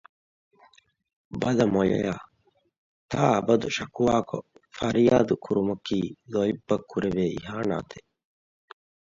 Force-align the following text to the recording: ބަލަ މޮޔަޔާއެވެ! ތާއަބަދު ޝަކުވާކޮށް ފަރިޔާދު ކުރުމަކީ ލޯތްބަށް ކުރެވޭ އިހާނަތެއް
ބަލަ 1.41 1.65
މޮޔަޔާއެވެ! 1.73 2.27
ތާއަބަދު 3.11 3.67
ޝަކުވާކޮށް 3.77 4.49
ފަރިޔާދު 4.77 5.33
ކުރުމަކީ 5.45 5.99
ލޯތްބަށް 6.31 6.87
ކުރެވޭ 6.91 7.23
އިހާނަތެއް 7.33 8.09